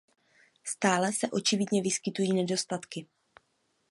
Stále 0.63 1.13
se 1.13 1.27
očividně 1.31 1.81
vyskytují 1.81 2.33
nedostatky. 2.33 3.07